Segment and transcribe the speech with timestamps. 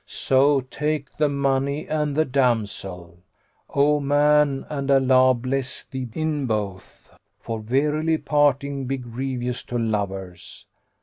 [0.07, 3.19] So take the money and the damsel,
[3.69, 10.65] O man, and Allah bless thee in both; for verily parting be grievous to lovers."